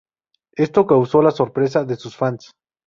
[0.55, 2.51] Esto causo la sorpresa de sus fans.